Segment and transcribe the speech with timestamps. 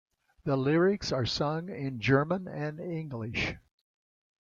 [0.45, 3.53] Their lyrics are sung in German and English.